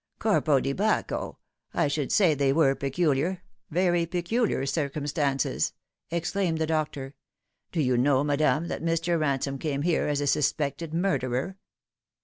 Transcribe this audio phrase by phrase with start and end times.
[0.19, 1.35] "Corpo di Bacco!
[1.75, 5.73] I should say they were peculiar, very peculiar circumstances!"
[6.09, 7.13] exclaimed the doctor."
[7.71, 9.19] Do you know, madame, that Mr.
[9.19, 11.55] Ransome came here as a suspected murderer